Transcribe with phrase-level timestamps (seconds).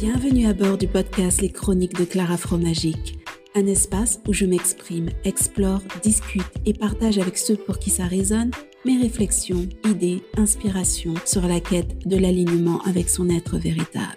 [0.00, 3.18] Bienvenue à bord du podcast Les Chroniques de Clara Fromagique,
[3.56, 8.52] un espace où je m'exprime, explore, discute et partage avec ceux pour qui ça résonne
[8.84, 14.14] mes réflexions, idées, inspirations sur la quête de l'alignement avec son être véritable.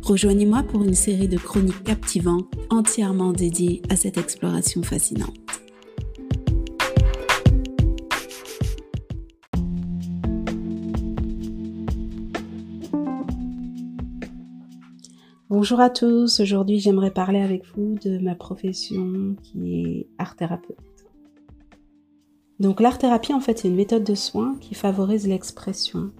[0.00, 5.49] Rejoignez-moi pour une série de chroniques captivantes entièrement dédiées à cette exploration fascinante.
[15.60, 20.78] Bonjour à tous, aujourd'hui j'aimerais parler avec vous de ma profession qui est art thérapeute.
[22.58, 26.12] Donc l'art thérapie en fait c'est une méthode de soins qui favorise l'expression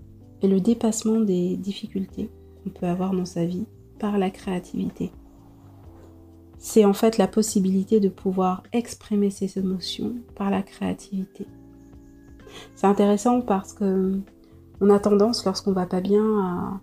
[0.42, 2.28] et le dépassement des difficultés
[2.62, 3.64] qu'on peut avoir dans sa vie
[3.98, 5.10] par la créativité.
[6.58, 11.46] C'est en fait la possibilité de pouvoir exprimer ses émotions par la créativité.
[12.74, 14.20] C'est intéressant parce que
[14.82, 16.80] on a tendance lorsqu'on va pas bien à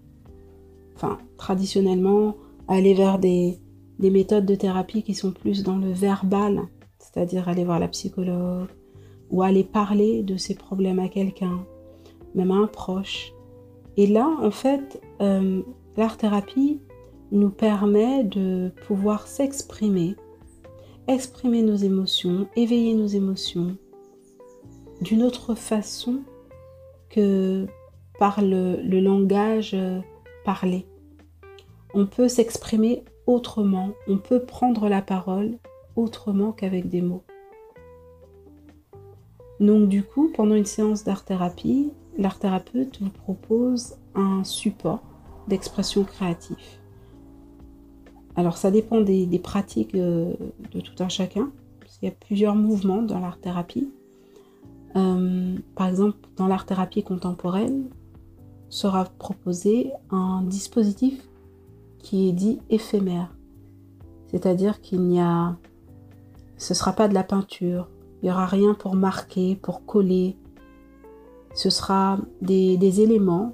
[0.96, 2.36] enfin, traditionnellement,
[2.68, 3.60] aller vers des,
[4.00, 6.64] méthodes de thérapie qui sont plus dans le verbal,
[7.00, 8.70] c'est-à-dire aller voir la psychologue
[9.30, 11.66] ou aller parler de ses problèmes à quelqu'un,
[12.36, 13.34] même à un proche.
[13.98, 15.62] Et là, en fait, euh,
[15.96, 16.80] l'art-thérapie
[17.32, 20.16] nous permet de pouvoir s'exprimer,
[21.08, 23.76] exprimer nos émotions, éveiller nos émotions
[25.02, 26.22] d'une autre façon
[27.10, 27.68] que
[28.20, 30.00] par le, le langage euh,
[30.44, 30.86] parler.
[32.00, 35.58] On peut s'exprimer autrement, on peut prendre la parole
[35.96, 37.24] autrement qu'avec des mots.
[39.60, 45.02] Donc du coup, pendant une séance d'art-thérapie, l'art-thérapeute vous propose un support
[45.48, 46.56] d'expression créative.
[48.36, 50.36] Alors ça dépend des, pratiques euh,
[50.72, 51.50] de tout un chacun.
[52.04, 53.90] Il y a plusieurs mouvements dans l'art-thérapie.
[54.96, 57.90] Euh, par exemple, dans l'art-thérapie contemporaine,
[58.70, 61.28] sera proposé un dispositif
[62.00, 63.36] qui est dit éphémère.
[64.32, 65.58] C'est-à-dire qu'il n'y a...
[66.58, 67.90] Ce ne sera pas de la peinture.
[68.22, 70.38] Il n'y aura rien pour marquer, pour coller.
[71.54, 73.54] Ce sera des, éléments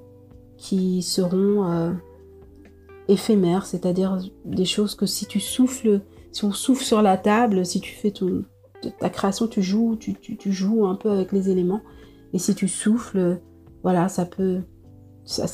[0.58, 1.94] qui seront euh,
[3.08, 6.02] éphémères, c'est-à-dire des choses que si tu souffles,
[6.32, 8.14] si on souffle sur la table, si tu fais
[9.00, 11.82] ta création, tu joues, tu, joues un peu avec les éléments.
[12.34, 13.40] Et si tu souffles,
[13.84, 14.26] voilà, ça,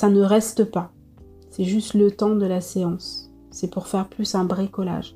[0.10, 0.92] ne reste pas.
[1.50, 3.32] C'est juste le temps de la séance.
[3.52, 5.16] C'est pour faire plus un bricolage.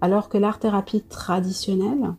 [0.00, 2.14] Alors que l'art-thérapie traditionnelle,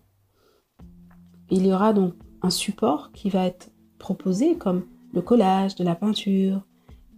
[1.49, 4.83] il y aura donc un support qui va être proposé comme
[5.13, 6.61] le collage, de la peinture.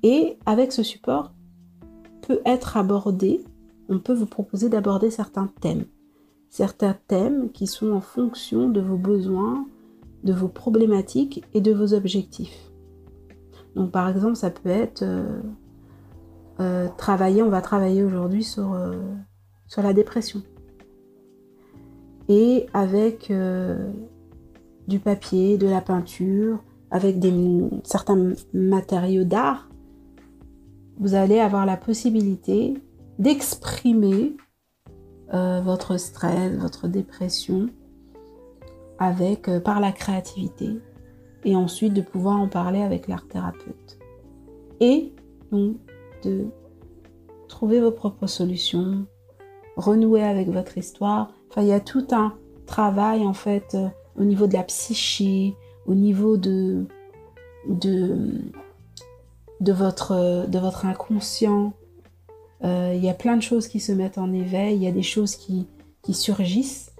[0.04, 1.34] Et avec ce support,
[2.28, 3.44] peut être abordé,
[3.90, 5.86] on peut vous proposer d'aborder certains thèmes.
[6.50, 9.66] Certains thèmes qui sont en fonction de vos besoins,
[10.24, 12.72] de vos problématiques et de vos objectifs.
[13.76, 15.42] Donc par exemple, ça peut être euh,
[16.98, 18.94] travailler, on va travailler aujourd'hui sur, euh,
[19.78, 20.42] la dépression.
[22.30, 23.34] Et avec
[24.88, 27.18] du papier, de la peinture, avec
[27.84, 29.68] certains matériaux d'art,
[31.00, 32.76] vous allez avoir la possibilité
[33.18, 34.38] d'exprimer
[35.32, 37.68] votre stress, votre dépression
[39.00, 40.80] avec par la créativité
[41.46, 43.98] et ensuite de pouvoir en parler avec l'art thérapeute.
[44.80, 45.14] Et
[45.52, 45.78] donc
[46.24, 46.48] de
[47.54, 49.06] trouver vos propres solutions,
[49.78, 51.32] renouer avec votre histoire.
[51.50, 52.34] Enfin, il y a tout un
[52.66, 53.88] travail en fait euh,
[54.20, 55.56] au niveau de la psyché,
[55.86, 56.86] au niveau de,
[57.70, 58.42] de,
[59.60, 61.74] de, votre, de votre inconscient.
[62.64, 64.92] Euh, il y a plein de choses qui se mettent en éveil, il y a
[64.92, 65.68] des choses qui,
[66.02, 66.92] qui surgissent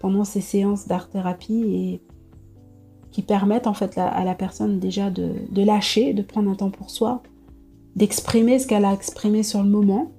[0.00, 2.02] pendant ces séances d'art-thérapie et
[3.10, 6.88] qui permettent en fait à la personne déjà de, lâcher, de prendre un temps pour
[6.88, 7.22] soi,
[8.00, 10.10] d'exprimer ce qu'elle a exprimé sur le moment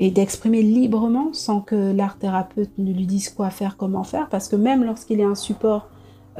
[0.00, 4.48] et d'exprimer librement sans que l'art thérapeute ne lui dise quoi faire, comment faire, parce
[4.48, 5.88] que même lorsqu'il y a un support,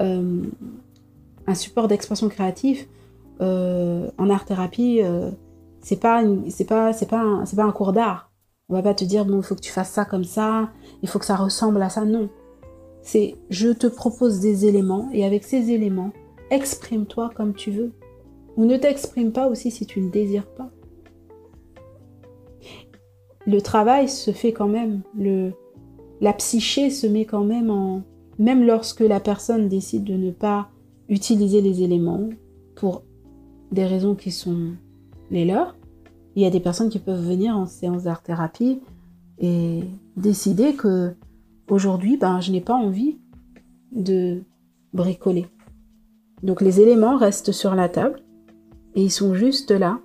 [0.01, 0.43] euh,
[1.47, 2.89] un support d'expression créative
[3.41, 5.31] euh, en art thérapie, euh,
[5.81, 8.33] c'est pas c'est pas c'est pas c'est pas un cours d'art.
[8.69, 10.71] On va pas te dire bon il faut que tu fasses ça comme ça,
[11.03, 12.05] il faut que ça ressemble à ça.
[12.05, 12.31] Non,
[13.03, 16.11] c'est je te propose des éléments et avec ces éléments,
[16.51, 17.93] exprime-toi comme tu veux.
[18.57, 20.71] Ou ne t'exprime pas aussi si tu ne désires pas.
[23.47, 25.53] Le travail se fait quand même, le,
[26.21, 28.03] la psyché se met quand même en...
[28.39, 30.69] Même lorsque la personne décide de ne pas
[31.09, 32.31] utiliser les éléments
[32.75, 33.03] pour
[33.71, 34.73] des raisons qui sont
[35.31, 35.77] les leurs,
[36.35, 38.81] il y a des personnes qui peuvent venir en séance d'art-thérapie
[39.39, 39.83] et
[40.17, 41.15] décider que
[41.71, 43.19] Aujourd'hui, ben, je n'ai pas envie
[43.93, 44.43] de
[44.93, 45.47] bricoler.
[46.43, 48.21] Donc les éléments restent sur la table
[48.95, 50.01] et ils sont juste là.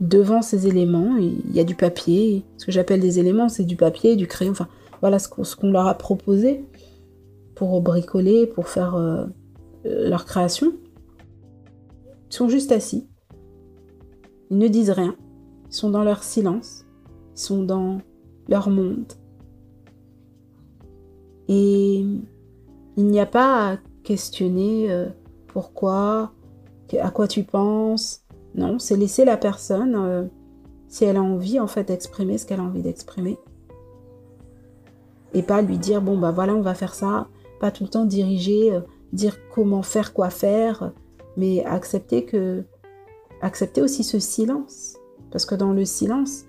[0.00, 3.76] devant ces éléments, il y a du papier, ce que j'appelle des éléments, c'est du
[3.76, 4.68] papier, du crayon, enfin
[5.00, 6.64] voilà ce qu'on leur a proposé
[7.54, 9.26] pour bricoler, pour faire euh,
[9.86, 10.72] euh, leur création.
[12.30, 13.06] Ils sont juste assis,
[14.50, 15.14] ils ne disent rien,
[15.68, 16.84] ils sont dans leur silence,
[17.36, 17.98] ils sont dans
[18.48, 19.12] leur monde.
[21.48, 22.04] Et
[22.96, 25.06] il n'y a pas à questionner euh,
[25.48, 26.32] pourquoi,
[27.00, 28.22] à quoi tu penses?
[28.54, 30.24] Non, c'est laisser la personne, euh,
[30.88, 33.38] si elle a envie en fait d'exprimer ce qu'elle a envie d'exprimer.
[35.34, 37.28] Et pas lui dire, bon bah voilà, on va faire ça.
[37.60, 38.80] Pas tout le temps diriger, euh,
[39.12, 40.92] dire comment faire, quoi faire,
[41.36, 42.64] mais accepter que.
[43.40, 44.96] Accepter aussi ce silence.
[45.32, 46.44] Parce que dans le silence,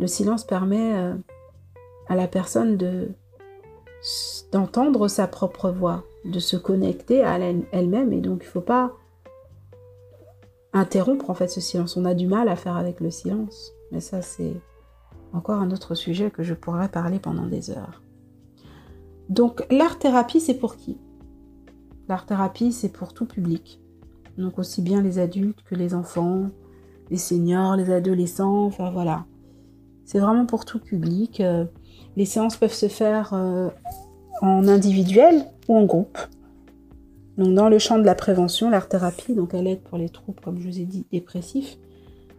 [0.00, 0.94] le silence permet
[2.08, 3.08] à la personne de
[4.52, 7.38] d'entendre sa propre voix, de se connecter à
[7.72, 8.92] elle-même et donc il ne faut pas
[10.72, 11.96] interrompre en fait ce silence.
[11.96, 14.54] On a du mal à faire avec le silence, mais ça c'est
[15.32, 18.02] encore un autre sujet que je pourrais parler pendant des heures.
[19.28, 20.98] Donc l'art thérapie c'est pour qui?
[22.08, 23.80] L'art thérapie c'est pour tout public.
[24.36, 26.50] Donc aussi bien les adultes que les enfants,
[27.10, 29.26] les seniors, les adolescents, enfin voilà.
[30.04, 31.40] C'est vraiment pour tout public.
[31.40, 31.66] Euh,
[32.16, 33.68] les séances peuvent se faire euh,
[34.40, 36.18] en individuel ou en groupe.
[37.38, 40.60] Donc dans le champ de la prévention, l'art-thérapie, donc elle aide pour les troubles, comme
[40.60, 41.78] je vous ai dit, dépressifs.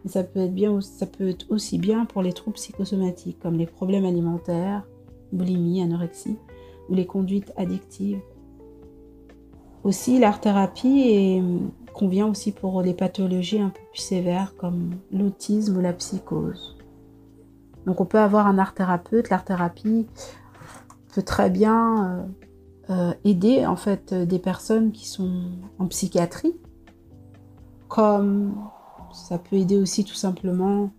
[0.04, 3.56] Mais ça peut être bien, ça peut être aussi bien pour les troubles psychosomatiques, comme
[3.56, 4.86] les problèmes alimentaires,
[5.32, 6.36] boulimie, anorexie,
[6.90, 8.20] ou les conduites addictives.
[9.84, 11.42] Aussi, l'art-thérapie
[11.94, 16.76] convient aussi pour les pathologies un peu plus sévères, comme l'autisme ou la psychose.
[17.86, 19.30] Donc on peut avoir un art thérapeute.
[19.30, 20.06] L'art thérapie
[21.14, 22.22] peut très bien euh,
[22.90, 25.42] euh, aider en fait des personnes qui sont
[25.78, 26.54] en psychiatrie,
[27.88, 28.54] comme
[29.12, 30.90] ça peut aider aussi tout simplement,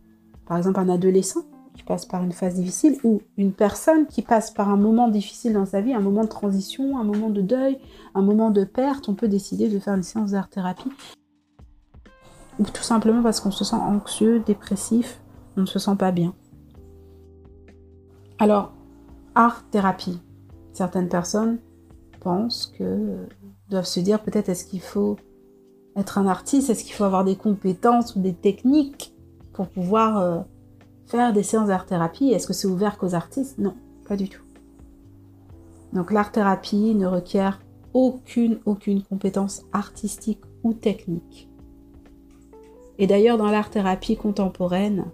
[0.46, 1.42] par exemple, un adolescent
[1.76, 5.54] qui passe par une phase difficile ou une personne qui passe par un moment difficile
[5.54, 7.80] dans sa vie, un moment de transition, un moment de deuil,
[8.14, 9.08] un moment de perte.
[9.08, 10.92] On peut décider de faire une séance d'art thérapie
[12.60, 15.22] ou tout simplement parce qu'on se sent anxieux, dépressif,
[15.58, 16.34] on ne se sent pas bien.
[18.40, 18.74] Alors,
[19.36, 20.20] art-thérapie.
[20.74, 21.60] Certaines personnes
[22.22, 23.28] pensent que
[23.70, 25.18] doivent se dire peut-être est-ce qu'il faut
[25.96, 29.14] être un artiste, est-ce qu'il faut avoir des compétences ou des techniques
[29.54, 30.40] pour pouvoir euh,
[31.08, 32.30] faire des séances d'art-thérapie?
[32.30, 33.58] Est-ce que c'est ouvert qu'aux artistes?
[33.58, 33.74] Non,
[34.08, 34.44] pas du tout.
[35.94, 37.60] Donc l'art-thérapie ne requiert
[37.94, 41.50] aucune, aucune compétence artistique ou technique.
[42.98, 45.06] Et d'ailleurs, dans l'art-thérapie contemporaine,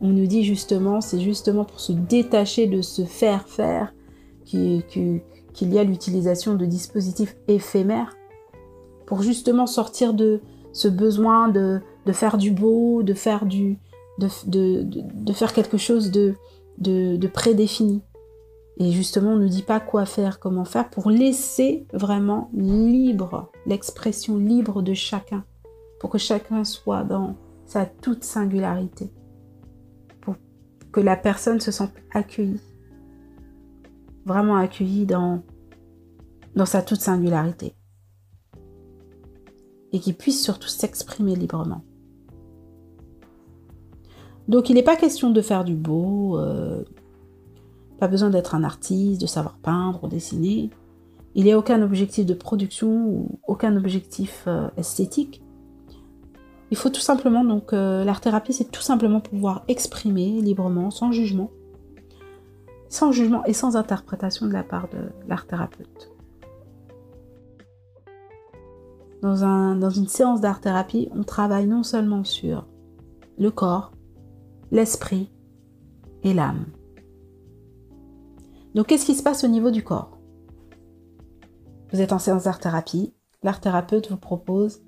[0.00, 3.94] on nous dit justement, c'est justement pour se détacher de se faire faire
[5.52, 8.16] qu'il y a l'utilisation de dispositifs éphémères,
[9.06, 10.40] pour justement sortir de
[10.72, 11.80] ce besoin de,
[12.12, 13.78] faire du beau, de faire, du,
[14.18, 16.34] de, faire quelque chose de,
[16.78, 18.02] de prédéfini.
[18.78, 24.38] Et justement, on ne dit pas quoi faire, comment faire, pour laisser vraiment libre l'expression
[24.38, 25.44] libre de chacun,
[25.98, 27.34] pour que chacun soit dans
[27.66, 29.10] sa toute singularité
[30.92, 32.60] que la personne se sente accueillie.
[34.24, 35.42] Vraiment accueillie dans,
[36.56, 37.74] dans sa toute singularité.
[39.92, 41.82] Et qui puisse surtout s'exprimer librement.
[44.48, 46.82] Donc il n'est pas question de faire du beau, euh,
[48.00, 50.70] pas besoin d'être un artiste, de savoir peindre ou dessiner.
[51.36, 55.40] Il n'y a aucun objectif de production ou aucun objectif euh, esthétique.
[56.72, 61.12] Il faut tout simplement, donc euh, l'art thérapie, c'est tout simplement pouvoir exprimer librement, sans
[61.12, 61.50] jugement,
[62.90, 66.12] sans jugement et sans interprétation de la part de l'art thérapeute.
[69.22, 72.66] Dans, un, dans une séance d'art thérapie, on travaille non seulement sur
[73.38, 73.92] le corps,
[74.72, 75.30] l'esprit
[76.24, 76.66] et l'âme.
[78.74, 80.18] Donc qu'est-ce qui se passe au niveau du corps?
[81.92, 84.82] Vous êtes en séance d'art thérapie, l'art thérapeute vous propose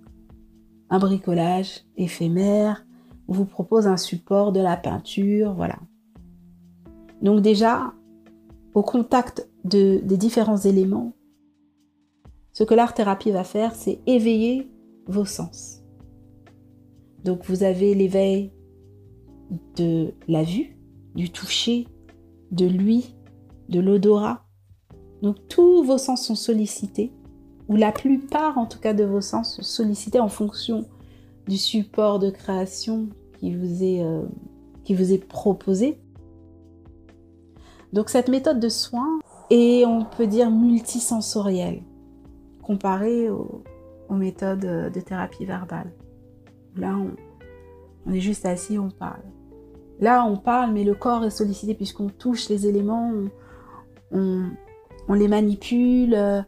[0.91, 2.85] un bricolage éphémère,
[3.29, 5.77] vous propose un support, de la peinture, voilà.
[7.23, 7.95] Donc déjà,
[8.75, 11.13] au contact de, des différents éléments,
[12.53, 14.69] ce que l'art-thérapie va faire, c'est éveiller
[15.07, 15.83] vos sens.
[17.25, 18.53] Donc vous avez l'éveil
[19.77, 20.77] de la vue,
[21.15, 21.87] du toucher,
[22.51, 23.15] de l'ouïe,
[23.69, 24.45] de l'odorat.
[25.23, 27.13] Donc tous vos sens sont sollicités
[27.69, 30.85] ou la plupart en tout cas de vos sens sont sollicités en fonction
[31.49, 34.23] du support de création qui vous est, euh,
[34.85, 35.99] qui vous est proposé.
[37.93, 39.19] Donc cette méthode de soin
[39.51, 41.83] est, on peut dire, multisensorielle
[42.63, 43.63] comparée aux,
[44.11, 45.91] méthodes de thérapie verbale.
[46.77, 46.95] Là,
[48.07, 49.23] On est juste assis, on parle.
[50.01, 53.11] Là, on parle, mais le corps est sollicité puisqu'on touche les éléments,
[54.11, 54.51] on,
[55.09, 56.45] on, les manipule.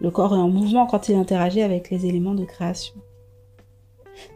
[0.00, 2.94] Le corps est en mouvement quand il interagit avec les éléments de création.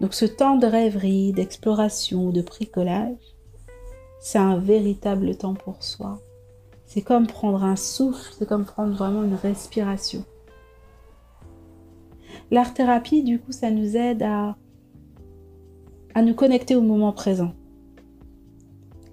[0.00, 3.37] Donc ce temps de rêverie, d'exploration, de bricolage,
[4.20, 6.20] c'est un véritable temps pour soi.
[6.86, 10.24] C'est comme prendre un souffle, c'est comme prendre vraiment une respiration.
[12.50, 14.56] L'art-thérapie, du coup, ça nous aide à,
[16.14, 17.52] à nous connecter au moment présent.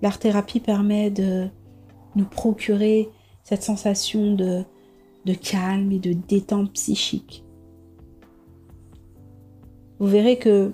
[0.02, 1.48] L'art-thérapie permet de
[2.16, 3.10] nous procurer
[3.44, 4.64] cette sensation de,
[5.26, 7.44] de calme et de détente psychique.
[10.00, 10.74] Vous verrez que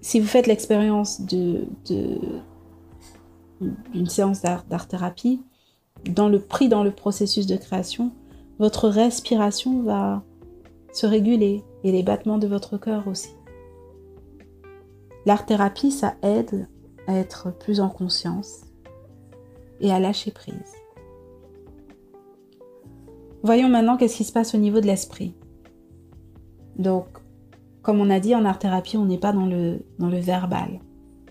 [0.00, 1.66] si vous faites l'expérience d'une
[4.06, 5.42] séance d'art-thérapie,
[6.04, 8.12] dans le prix dans le processus de création,
[8.58, 10.22] votre respiration va
[10.92, 13.30] se réguler et les battements de votre cœur aussi.
[15.26, 16.68] L'art-thérapie, ça aide
[17.06, 18.62] à être plus en conscience
[19.80, 20.72] et à lâcher prise.
[23.42, 25.34] Voyons maintenant qu'est-ce qui se passe au niveau de l'esprit.
[26.76, 27.06] Donc,
[27.82, 30.80] comme on a dit en art-thérapie, on n'est pas dans le, dans le verbal.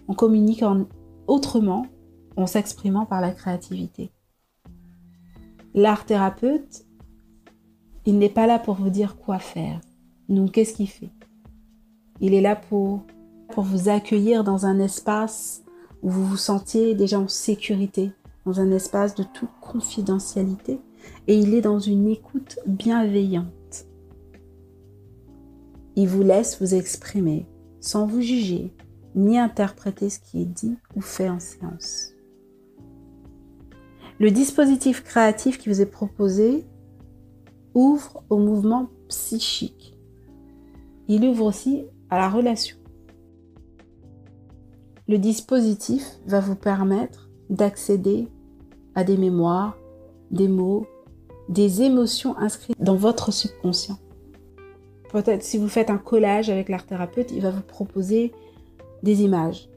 [0.08, 0.86] On communique en,
[1.28, 1.86] autrement
[2.36, 4.12] en s'exprimant par la créativité.
[5.74, 6.86] L'art-thérapeute,
[8.06, 9.82] il n'est pas là pour vous dire quoi faire.
[10.30, 11.12] Donc, qu'est-ce qu'il fait?
[12.22, 13.04] Il est là pour,
[13.50, 15.64] pour vous accueillir dans un espace
[16.02, 18.12] où vous vous sentiez déjà en sécurité,
[18.46, 20.80] dans un espace de toute confidentialité,
[21.28, 23.48] et il est dans une écoute bienveillante.
[26.00, 27.48] Il vous laisse vous exprimer
[27.80, 28.72] sans vous juger,
[29.16, 32.12] ni interpréter ce qui est dit ou fait en séance.
[34.20, 36.68] Le dispositif créatif qui vous est proposé
[37.74, 39.98] ouvre au mouvement psychique.
[41.08, 42.78] Il ouvre aussi à la relation.
[45.08, 48.28] Le dispositif va vous permettre d'accéder
[48.94, 49.76] à des mémoires,
[50.30, 50.86] des mots,
[51.50, 53.98] des émotions inscrites dans votre subconscient.
[55.10, 58.34] Peut-être si vous faites un collage avec l'art thérapeute, il va vous proposer
[59.04, 59.70] des images.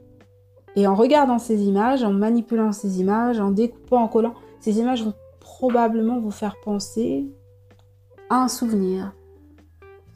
[0.75, 5.03] Et en regardant ces images, en manipulant ces images, en découpant, en collant, ces images
[5.03, 7.25] vont probablement vous faire penser
[8.29, 9.13] un souvenir,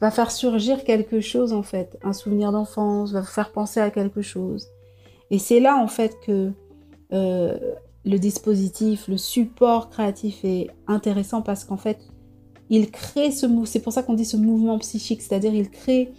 [0.00, 3.90] va faire surgir quelque chose en fait, un souvenir d'enfance, va vous faire penser à
[3.90, 4.68] quelque chose.
[5.30, 6.52] Et c'est là en fait que
[7.12, 7.58] euh,
[8.04, 11.98] le dispositif, le support créatif est intéressant parce qu'en fait,
[12.70, 16.12] il crée ce mouvement, c'est pour ça qu'on dit ce mouvement psychique, c'est-à-dire il crée,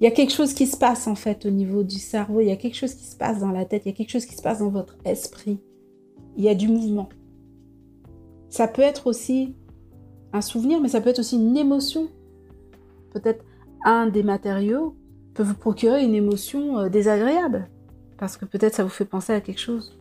[0.00, 2.48] il y a quelque chose qui se passe en fait au niveau du cerveau, il
[2.48, 4.26] y a quelque chose qui se passe dans la tête, il y a quelque chose
[4.26, 5.58] qui se passe dans votre esprit,
[6.36, 7.08] il y a du mouvement.
[8.50, 9.54] Ça peut être aussi
[10.32, 12.08] un souvenir, mais ça peut être aussi une émotion.
[13.12, 13.44] Peut-être
[13.84, 14.94] un des matériaux
[15.34, 17.68] peut vous procurer une émotion euh, désagréable,
[18.18, 19.98] parce que peut-être ça vous fait penser à quelque chose.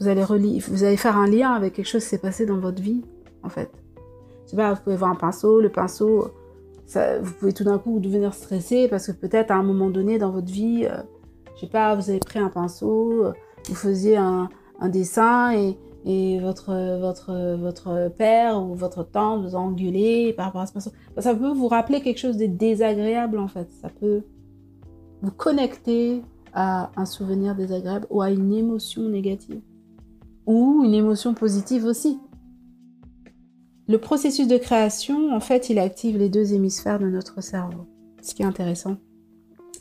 [0.00, 2.82] Vous allez, vous allez faire un lien avec quelque chose qui s'est passé dans votre
[2.82, 3.02] vie,
[3.42, 3.70] en fait.
[4.44, 6.30] Je sais pas, vous pouvez voir un pinceau, le pinceau,
[6.94, 10.30] vous pouvez tout d'un coup devenir stressé parce que peut-être à un moment donné dans
[10.30, 11.02] votre vie, euh,
[11.54, 13.32] je sais pas, vous avez pris un pinceau,
[13.68, 14.48] vous faisiez un,
[14.80, 20.46] un dessin et, et votre, votre, votre père ou votre tante vous a engueulé par
[20.46, 20.90] rapport à ce pinceau.
[21.18, 23.68] Ça peut vous rappeler quelque chose de désagréable en fait.
[23.80, 24.22] Ça peut
[25.22, 26.22] vous connecter
[26.52, 29.60] à un souvenir désagréable ou à une émotion négative.
[30.46, 32.18] Ou une émotion positive aussi.
[33.86, 37.86] Le processus de création, en fait, il active les deux hémisphères de notre cerveau.
[38.22, 38.96] Ce qui est intéressant.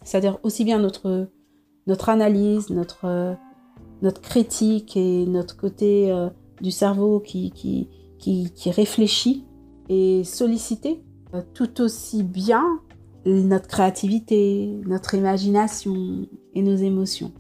[0.03, 1.29] C'est-à-dire aussi bien notre,
[2.09, 6.29] analyse, notre critique et notre côté euh,
[6.61, 7.87] du cerveau qui,
[8.65, 9.45] réfléchit
[9.87, 11.01] et sollicité,
[11.33, 12.81] euh, tout aussi bien
[13.25, 17.31] notre créativité, notre imagination et nos émotions.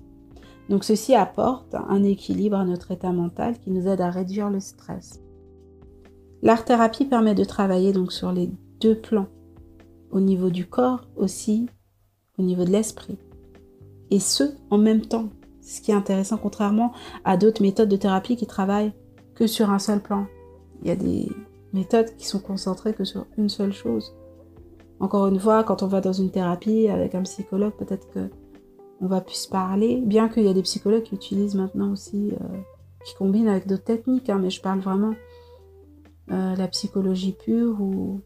[0.69, 4.61] Donc ceci apporte un équilibre à notre état mental qui nous aide à réduire le
[4.61, 5.19] stress.
[6.43, 9.27] L'art-thérapie permet de travailler donc sur les deux plans,
[10.11, 11.67] au niveau du corps aussi,
[12.37, 13.17] au niveau de l'esprit,
[14.11, 15.29] et ce en même temps
[15.61, 16.91] ce qui est intéressant, contrairement
[17.23, 18.91] à d'autres méthodes de thérapie qui travaillent
[19.35, 20.27] que sur un seul plan.
[20.81, 21.29] Il y a des
[21.71, 24.13] méthodes qui sont concentrées que sur une seule chose.
[24.99, 28.29] Encore une fois, quand on va dans une thérapie avec un psychologue, peut-être que
[29.01, 32.57] on va plus parler, bien qu'il y a des psychologues qui utilisent maintenant aussi, euh,
[33.05, 35.13] qui combinent avec d'autres techniques, hein, mais je parle vraiment
[36.31, 38.21] euh, la psychologie pure où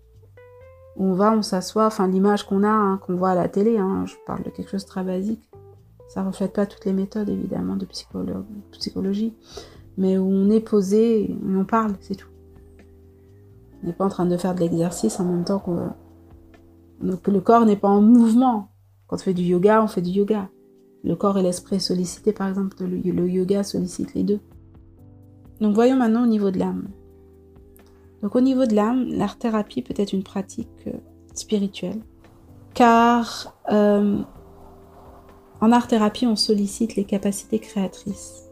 [0.97, 4.05] on va, on s'assoit, enfin l'image qu'on a, hein, qu'on voit à la télé, hein,
[4.05, 5.47] je parle de quelque chose de très basique,
[6.07, 7.85] ça ne reflète pas toutes les méthodes, évidemment, de
[8.71, 9.33] psychologie,
[9.97, 12.29] mais où on est posé on parle, c'est tout.
[13.83, 17.41] On n'est pas en train de faire de l'exercice en même temps que, que le
[17.41, 18.69] corps n'est pas en mouvement.
[19.07, 20.49] Quand on fait du yoga, on fait du yoga.
[21.03, 24.39] Le corps et l'esprit sollicités, par exemple, le, le yoga sollicite les deux.
[25.61, 26.87] Donc voyons maintenant au niveau de l'âme.
[28.21, 30.93] Donc au niveau de l'âme, l'art-thérapie peut être une pratique euh,
[31.33, 32.01] spirituelle.
[32.73, 34.19] Car euh,
[35.61, 38.43] en art-thérapie, on sollicite les capacités créatrices.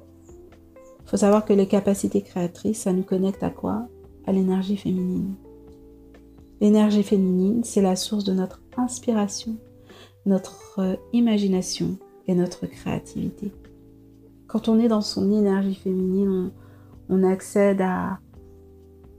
[1.03, 3.87] Il faut savoir que les capacités créatrices, ça nous connecte à quoi?
[4.25, 5.35] À l'énergie féminine.
[6.61, 9.55] L'énergie féminine, c'est la source de notre inspiration,
[10.25, 13.51] notre euh, imagination et notre créativité.
[14.47, 16.51] Quand on est dans son énergie féminine,
[17.09, 18.19] on, accède à,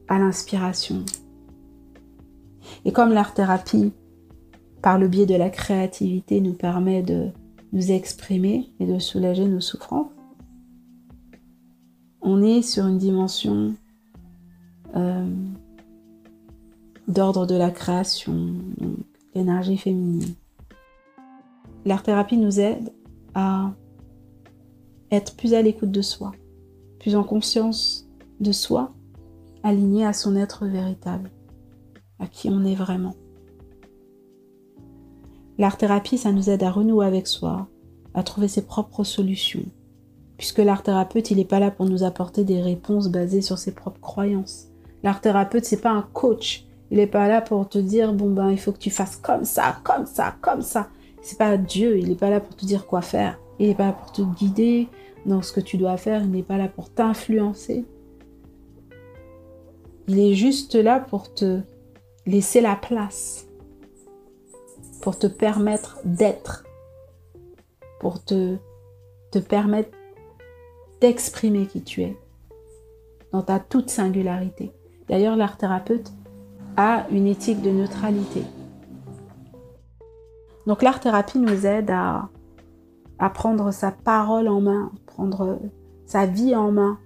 [0.08, 1.04] à l'inspiration.
[2.84, 3.92] Et comme l'art-thérapie,
[4.82, 7.28] par le biais de la créativité, nous permet de
[7.72, 10.10] nous exprimer et de soulager nos souffrances,
[12.22, 13.74] on est sur une dimension
[14.96, 15.26] euh,
[17.06, 18.34] d'ordre de la création,
[18.78, 18.96] donc
[19.34, 20.34] l'énergie féminine.
[21.84, 22.92] L'art-thérapie nous aide
[23.34, 23.72] à
[25.10, 26.32] être plus à l'écoute de soi,
[26.98, 28.08] plus en conscience
[28.40, 28.92] de soi,
[29.66, 31.28] aligné à son être véritable,
[32.20, 33.16] à qui on est vraiment.
[35.58, 37.66] L'art-thérapie, ça nous aide à renouer avec soi,
[38.14, 39.64] à trouver ses propres solutions,
[40.38, 43.74] puisque l'art thérapeute, il n'est pas là pour nous apporter des réponses basées sur ses
[43.74, 44.68] propres croyances.
[45.02, 46.64] L'art thérapeute, c'est pas un coach.
[46.92, 49.44] Il n'est pas là pour te dire bon ben il faut que tu fasses comme
[49.44, 50.88] ça, comme ça, comme ça.
[51.22, 51.98] C'est pas Dieu.
[51.98, 53.36] Il n'est pas là pour te dire quoi faire.
[53.58, 54.86] Il n'est pas là pour te guider
[55.24, 56.22] dans ce que tu dois faire.
[56.22, 57.84] Il n'est pas là pour t'influencer.
[60.08, 61.60] Il est juste là pour te
[62.26, 63.46] laisser la place,
[65.02, 66.64] pour te permettre d'être,
[67.98, 68.56] pour te,
[69.48, 69.90] permettre
[71.00, 72.16] d'exprimer qui tu es
[73.32, 74.72] dans ta toute singularité.
[75.08, 76.10] D'ailleurs, l'art thérapeute
[76.76, 78.42] a une éthique de neutralité.
[80.66, 82.30] Donc l'art thérapie nous aide à
[83.34, 85.58] prendre sa parole en main, prendre
[86.06, 86.98] sa vie en main,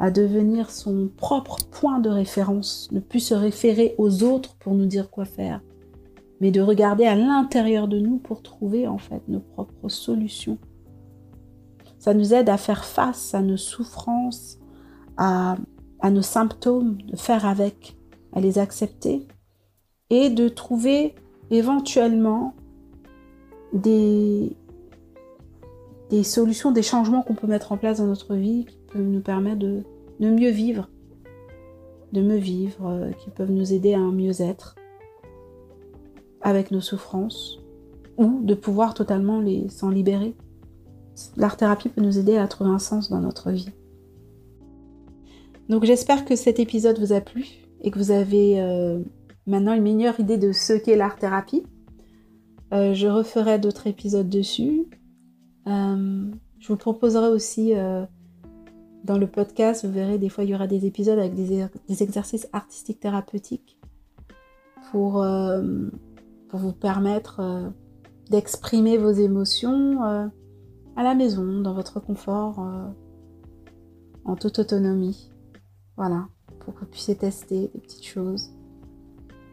[0.00, 4.86] à devenir son propre point de référence, ne plus se référer aux autres pour nous
[4.86, 5.60] dire quoi faire,
[6.40, 10.56] mais de regarder à l'intérieur de nous pour trouver en fait nos propres solutions.
[11.98, 14.58] Ça nous aide à faire face à nos souffrances,
[15.18, 15.56] à,
[16.10, 17.98] nos symptômes, de faire avec,
[18.32, 19.28] à les accepter
[20.08, 21.14] et de trouver
[21.50, 22.54] éventuellement
[23.74, 24.56] des,
[26.22, 28.64] solutions, des changements qu'on peut mettre en place dans notre vie
[28.98, 29.82] nous permettre de,
[30.20, 30.88] mieux vivre,
[32.12, 34.74] de mieux vivre, euh, qui peuvent nous aider à un mieux-être
[36.42, 37.60] avec nos souffrances
[38.16, 40.34] ou de pouvoir totalement les s'en libérer.
[41.36, 43.70] L'art-thérapie peut nous aider à trouver un sens dans notre vie.
[45.68, 47.46] Donc j'espère que cet épisode vous a plu
[47.82, 49.00] et que vous avez euh,
[49.46, 51.62] maintenant une meilleure idée de ce qu'est l'art-thérapie.
[52.72, 54.86] Euh, je referai d'autres épisodes dessus.
[55.66, 57.72] Je vous proposerai aussi
[59.04, 62.02] dans le podcast, vous verrez, des fois il y aura des épisodes avec des, des
[62.02, 63.78] exercices artistiques thérapeutiques
[64.90, 65.24] pour,
[66.48, 67.72] pour vous permettre
[68.28, 70.30] d'exprimer vos émotions
[71.00, 72.86] à la maison, dans votre confort, euh,
[74.24, 75.30] en toute autonomie.
[75.96, 76.28] Voilà,
[76.60, 78.50] pour que vous puissiez tester des petites choses,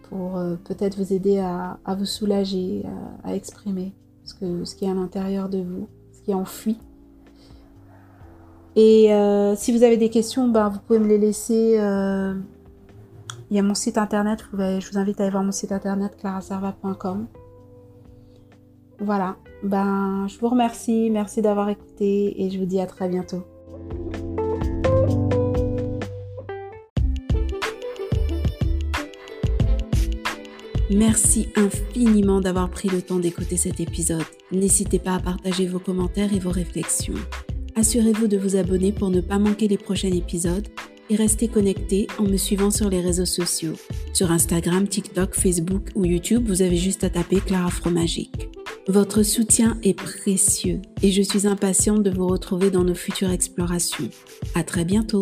[0.03, 2.85] pour euh, peut-être vous aider à, vous soulager,
[3.23, 4.35] à, exprimer ce,
[4.75, 6.77] qui est à l'intérieur de vous, ce qui est enfui.
[8.77, 11.73] Et euh, si vous avez des questions, ben, vous pouvez me les laisser.
[13.49, 16.15] il y a mon site internet, je vous invite à aller voir mon site internet
[16.17, 17.27] claraserva.com.
[18.99, 23.43] Voilà, ben, je vous remercie, merci d'avoir écouté et je vous dis à très bientôt.
[30.89, 34.23] Merci infiniment d'avoir pris le temps d'écouter cet épisode.
[34.51, 37.13] N'hésitez pas à partager vos commentaires et vos réflexions.
[37.77, 40.67] Assurez-vous de vous abonner pour ne pas manquer les prochains épisodes
[41.11, 43.75] et restez connecté en me suivant sur les réseaux sociaux.
[44.13, 48.49] Sur Instagram, TikTok, Facebook ou YouTube, vous avez juste à taper Clara Fromagique.
[48.87, 54.09] Votre soutien est précieux et je suis impatiente de vous retrouver dans nos futures explorations.
[54.55, 55.21] À très bientôt!